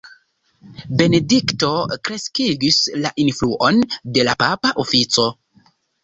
Benedikto 0.99 1.67
kreskigis 2.07 2.79
la 3.03 3.11
influon 3.25 3.83
de 4.17 4.25
la 4.29 4.35
papa 4.45 4.73
ofico. 4.85 5.27